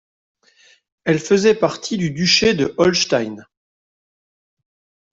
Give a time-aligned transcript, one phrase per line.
[1.03, 3.45] Elle faisait partie du duché de Holstein.